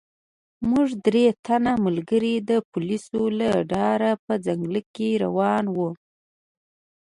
موږ 0.69 0.87
درې 1.05 1.25
تنه 1.45 1.73
ملګري 1.85 2.35
د 2.49 2.51
پولیسو 2.71 3.21
له 3.39 3.49
ډاره 3.73 4.11
په 4.25 4.33
ځنګله 4.45 4.81
کې 4.95 5.09
روان 5.23 5.65
وو. 5.75 5.89